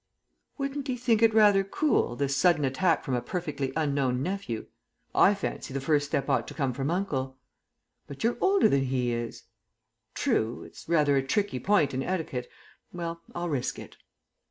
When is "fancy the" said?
5.35-5.79